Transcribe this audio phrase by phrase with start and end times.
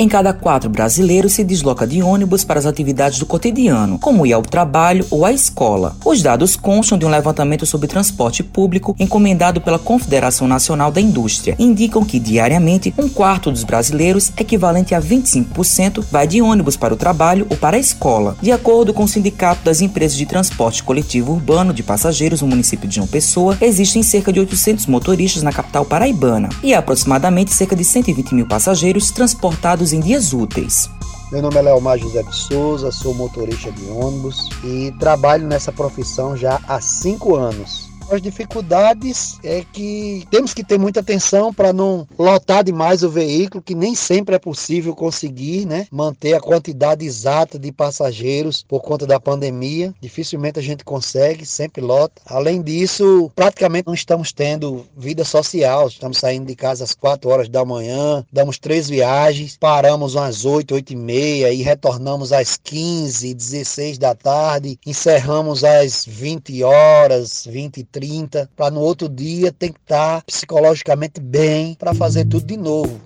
[0.00, 4.32] em cada quatro brasileiros se desloca de ônibus para as atividades do cotidiano, como ir
[4.32, 5.94] ao trabalho ou à escola.
[6.02, 11.54] Os dados constam de um levantamento sobre transporte público encomendado pela Confederação Nacional da Indústria.
[11.58, 16.96] Indicam que diariamente um quarto dos brasileiros, equivalente a 25%, vai de ônibus para o
[16.96, 18.38] trabalho ou para a escola.
[18.40, 22.88] De acordo com o Sindicato das Empresas de Transporte Coletivo Urbano de Passageiros no município
[22.88, 27.84] de João Pessoa, existem cerca de 800 motoristas na capital paraibana e aproximadamente cerca de
[27.84, 30.88] 120 mil passageiros transportados em dias úteis.
[31.32, 36.36] Meu nome é Leomar José de Souza, sou motorista de ônibus e trabalho nessa profissão
[36.36, 37.89] já há cinco anos.
[38.10, 43.62] As dificuldades é que temos que ter muita atenção para não lotar demais o veículo,
[43.62, 49.06] que nem sempre é possível conseguir né, manter a quantidade exata de passageiros por conta
[49.06, 49.94] da pandemia.
[50.00, 52.20] Dificilmente a gente consegue, sempre lota.
[52.26, 55.86] Além disso, praticamente não estamos tendo vida social.
[55.86, 60.74] Estamos saindo de casa às 4 horas da manhã, damos três viagens, paramos às 8,
[60.74, 67.76] 8 e meia e retornamos às 15, 16 da tarde, encerramos às 20 horas, 20
[67.78, 72.56] e 30, para no outro dia tem que estar psicologicamente bem para fazer tudo de
[72.56, 72.98] novo.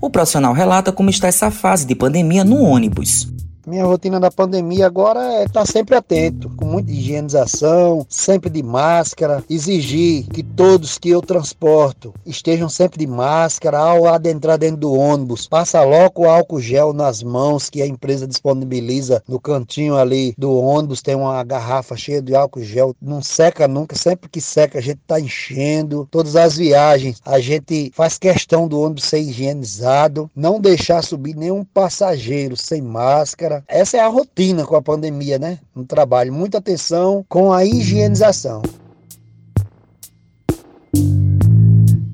[0.00, 3.32] O profissional relata como está essa fase de pandemia no ônibus.
[3.64, 9.44] Minha rotina da pandemia agora é estar sempre atento, com muita higienização, sempre de máscara,
[9.50, 15.46] exigir que todos que eu transporto estejam sempre de máscara ao adentrar dentro do ônibus.
[15.46, 20.56] Passa logo o álcool gel nas mãos que a empresa disponibiliza no cantinho ali do
[20.56, 24.82] ônibus, tem uma garrafa cheia de álcool gel, não seca nunca, sempre que seca a
[24.82, 26.08] gente está enchendo.
[26.10, 31.64] Todas as viagens a gente faz questão do ônibus ser higienizado, não deixar subir nenhum
[31.64, 35.58] passageiro sem máscara essa é a rotina com a pandemia, né?
[35.74, 38.62] No trabalho, muita atenção com a higienização.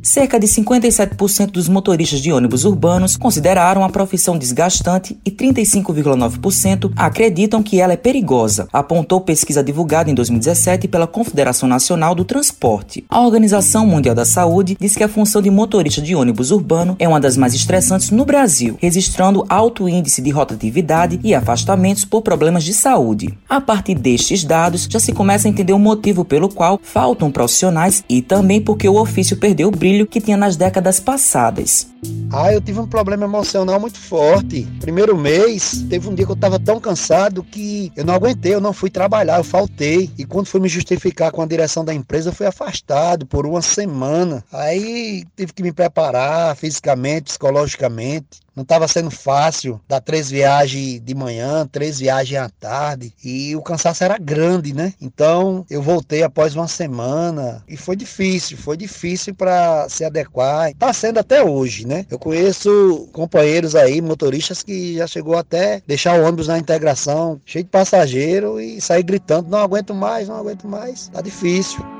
[0.08, 7.62] Cerca de 57% dos motoristas de ônibus urbanos consideraram a profissão desgastante e 35,9% acreditam
[7.62, 13.04] que ela é perigosa, apontou pesquisa divulgada em 2017 pela Confederação Nacional do Transporte.
[13.06, 17.06] A Organização Mundial da Saúde diz que a função de motorista de ônibus urbano é
[17.06, 22.64] uma das mais estressantes no Brasil, registrando alto índice de rotatividade e afastamentos por problemas
[22.64, 23.36] de saúde.
[23.46, 28.02] A partir destes dados, já se começa a entender o motivo pelo qual faltam profissionais
[28.08, 31.88] e também porque o ofício perdeu o brilho que tinha nas décadas passadas.
[32.32, 34.66] Ah, eu tive um problema emocional muito forte.
[34.80, 38.60] Primeiro mês, teve um dia que eu estava tão cansado que eu não aguentei, eu
[38.60, 40.10] não fui trabalhar, eu faltei.
[40.16, 44.44] E quando fui me justificar com a direção da empresa, fui afastado por uma semana.
[44.52, 48.40] Aí tive que me preparar fisicamente, psicologicamente.
[48.58, 53.14] Não estava sendo fácil dar três viagens de manhã, três viagens à tarde.
[53.22, 54.92] E o cansaço era grande, né?
[55.00, 60.70] Então eu voltei após uma semana e foi difícil, foi difícil para se adequar.
[60.70, 62.04] Está sendo até hoje, né?
[62.10, 67.62] Eu conheço companheiros aí, motoristas, que já chegou até deixar o ônibus na integração, cheio
[67.62, 71.06] de passageiro e sair gritando: não aguento mais, não aguento mais.
[71.06, 71.97] Tá difícil.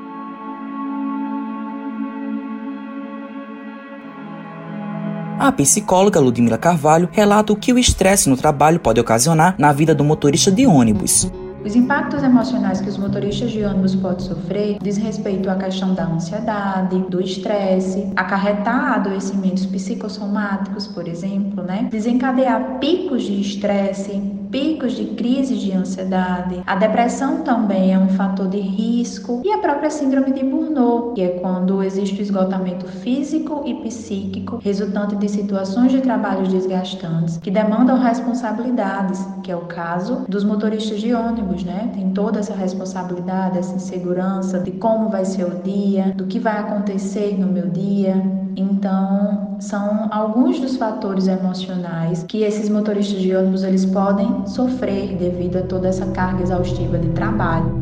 [5.39, 9.95] A psicóloga Ludmila Carvalho relata o que o estresse no trabalho pode ocasionar na vida
[9.95, 11.31] do motorista de ônibus.
[11.63, 16.05] Os impactos emocionais que os motoristas de ônibus podem sofrer diz respeito à questão da
[16.05, 21.87] ansiedade, do estresse, acarretar adoecimentos psicossomáticos, por exemplo, né?
[21.89, 26.61] Desencadear picos de estresse, picos de crise de ansiedade.
[26.65, 31.21] A depressão também é um fator de risco e a própria síndrome de Burnout, que
[31.21, 37.51] é quando existe o esgotamento físico e psíquico resultante de situações de trabalho desgastantes que
[37.51, 41.91] demandam responsabilidades, que é o caso dos motoristas de ônibus, né?
[41.93, 46.57] Tem toda essa responsabilidade, essa insegurança de como vai ser o dia, do que vai
[46.57, 48.38] acontecer no meu dia.
[48.59, 55.59] Então, são alguns dos fatores emocionais que esses motoristas de ônibus eles podem sofrer devido
[55.59, 57.73] a toda essa carga exaustiva de trabalho.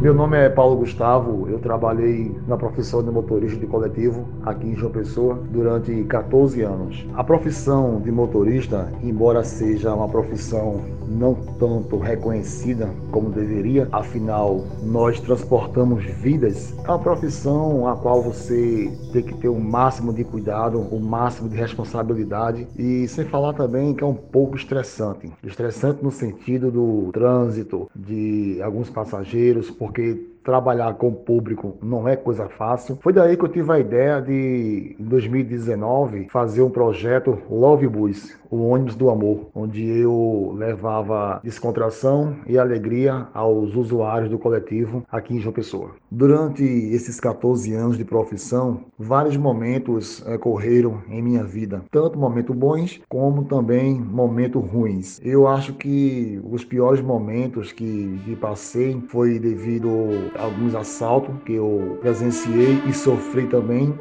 [0.00, 4.74] Meu nome é Paulo Gustavo, eu trabalhei na profissão de motorista de coletivo aqui em
[4.74, 7.06] João Pessoa durante 14 anos.
[7.14, 15.20] A profissão de motorista, embora seja uma profissão não tanto reconhecida como deveria, afinal nós
[15.20, 20.78] transportamos vidas, é uma profissão a qual você tem que ter o máximo de cuidado,
[20.78, 22.66] o máximo de responsabilidade.
[22.76, 25.32] E sem falar também que é um pouco estressante.
[25.42, 32.16] Estressante no sentido do trânsito, de alguns passageiros, porque trabalhar com o público não é
[32.16, 32.98] coisa fácil.
[33.02, 38.34] Foi daí que eu tive a ideia de, em 2019, fazer um projeto Love Bus,
[38.50, 45.36] o ônibus do amor, onde eu levava descontração e alegria aos usuários do coletivo aqui
[45.36, 45.90] em João Pessoa.
[46.10, 53.02] Durante esses 14 anos de profissão, vários momentos ocorreram em minha vida, tanto momentos bons
[53.06, 55.20] como também momentos ruins.
[55.22, 59.90] Eu acho que os piores momentos que, passei foi devido
[60.38, 63.94] alguns assaltos que eu presenciei e sofri também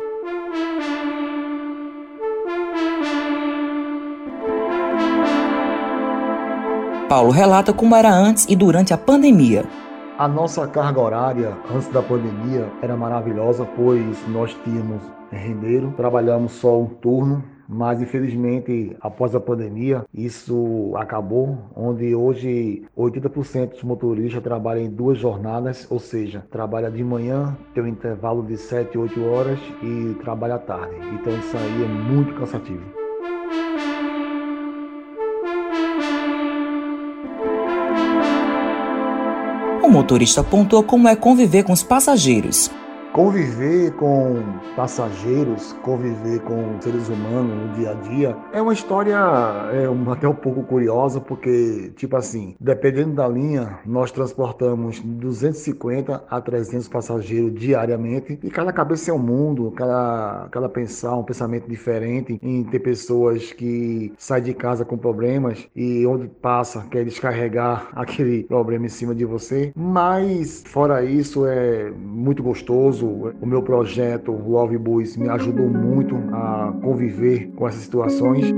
[7.07, 9.63] Paulo relata como era antes e durante a pandemia.
[10.18, 15.01] A nossa carga horária antes da pandemia era maravilhosa, pois nós tínhamos
[15.31, 23.72] rendeiro, trabalhamos só um turno, mas infelizmente após a pandemia isso acabou, onde hoje 80%
[23.72, 28.58] dos motoristas trabalham em duas jornadas, ou seja, trabalha de manhã, tem um intervalo de
[28.58, 30.96] 7, 8 horas e trabalha à tarde.
[31.14, 32.84] Então isso aí é muito cansativo.
[39.84, 42.70] O motorista apontou como é conviver com os passageiros.
[43.18, 44.44] Conviver com
[44.75, 49.18] passageiros, conviver com seres humanos no dia a dia é uma história
[49.72, 56.40] é, até um pouco curiosa, porque, tipo assim, dependendo da linha, nós transportamos 250 a
[56.40, 62.40] 300 passageiros diariamente e cada cabeça é um mundo, cada, cada pensar um pensamento diferente.
[62.40, 68.44] Em ter pessoas que saem de casa com problemas e onde passa quer descarregar aquele
[68.44, 74.77] problema em cima de você, mas fora isso é muito gostoso o meu projeto Love
[74.77, 78.54] Boys me ajudou muito a conviver com essas situações.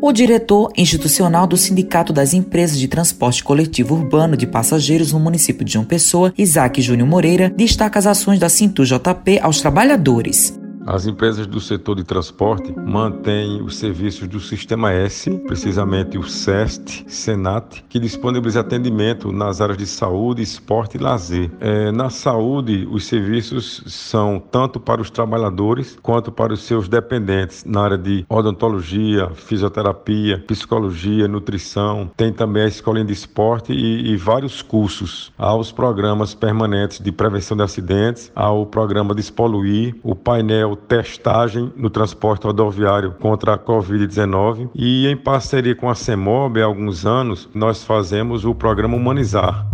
[0.00, 5.64] O diretor institucional do Sindicato das Empresas de Transporte Coletivo Urbano de Passageiros no município
[5.64, 10.60] de João Pessoa, Isaac Júnior Moreira, destaca as ações da Cintu JP aos trabalhadores.
[10.84, 17.04] As empresas do setor de transporte mantêm os serviços do Sistema S, precisamente o SEST,
[17.06, 21.50] SENAT, que disponibiliza atendimento nas áreas de saúde, esporte e lazer.
[21.60, 27.64] É, na saúde, os serviços são tanto para os trabalhadores quanto para os seus dependentes,
[27.64, 32.10] na área de odontologia, fisioterapia, psicologia, nutrição.
[32.16, 35.32] Tem também a escolinha de esporte e, e vários cursos.
[35.38, 41.72] Há os programas permanentes de prevenção de acidentes, há o programa Despoluir, o painel testagem
[41.76, 47.48] no transporte rodoviário contra a Covid-19 e em parceria com a CEMOB há alguns anos
[47.54, 49.66] nós fazemos o programa Humanizar.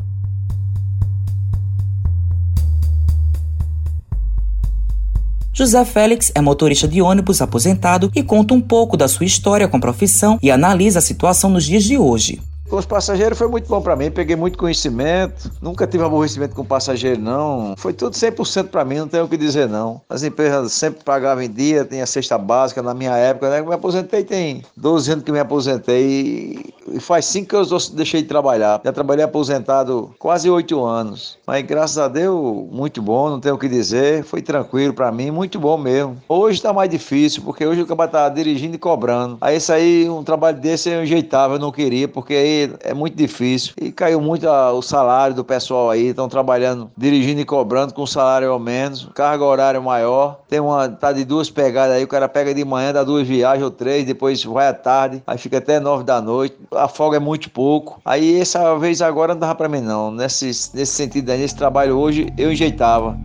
[5.58, 9.76] José Félix é motorista de ônibus aposentado e conta um pouco da sua história com
[9.76, 12.40] a profissão e analisa a situação nos dias de hoje.
[12.68, 16.62] Com os passageiros foi muito bom para mim, peguei muito conhecimento, nunca tive aborrecimento com
[16.62, 17.74] passageiro não.
[17.78, 20.02] Foi tudo 100% para mim, não tenho o que dizer não.
[20.06, 23.60] As empresas sempre pagavam em dia, tinha cesta básica na minha época, né?
[23.60, 28.20] Eu me aposentei tem 12 anos que me aposentei e faz 5 que eu deixei
[28.20, 28.82] de trabalhar.
[28.84, 31.38] Já trabalhei aposentado quase 8 anos.
[31.46, 34.22] Mas graças a Deus, muito bom, não tenho o que dizer.
[34.24, 36.18] Foi tranquilo para mim, muito bom mesmo.
[36.28, 39.38] Hoje tá mais difícil, porque hoje o cara tá dirigindo e cobrando.
[39.40, 43.16] Aí isso aí, um trabalho desse eu enjeitava, eu não queria, porque aí é muito
[43.16, 43.72] difícil.
[43.80, 48.06] E caiu muito a, o salário do pessoal aí, estão trabalhando, dirigindo e cobrando com
[48.06, 50.40] salário ao menos, carga horária maior.
[50.48, 53.64] Tem uma, tá de duas pegadas aí, o cara pega de manhã, dá duas viagens
[53.64, 56.56] ou três, depois vai à tarde, aí fica até nove da noite.
[56.72, 58.00] A folga é muito pouco.
[58.04, 60.10] Aí essa vez agora não dava pra mim não.
[60.10, 63.16] Nesse, nesse sentido aí, nesse trabalho hoje, eu enjeitava.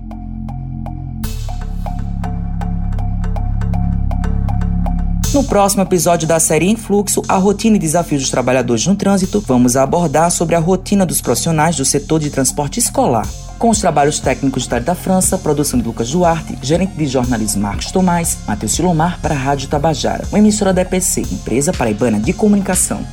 [5.33, 9.43] No próximo episódio da série Em Fluxo, a rotina e desafios dos trabalhadores no trânsito,
[9.47, 13.27] vamos abordar sobre a rotina dos profissionais do setor de transporte escolar.
[13.57, 17.91] Com os trabalhos técnicos de Thalita França, produção de Lucas Duarte, gerente de jornalismo Marcos
[17.91, 23.03] Tomás, Matheus Silomar para a Rádio Tabajara, uma emissora da EPC, Empresa Paraibana de Comunicação.